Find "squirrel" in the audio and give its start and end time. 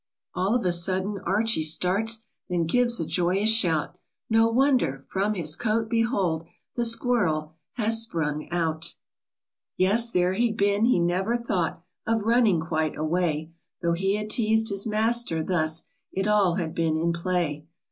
6.85-7.53, 9.85-9.93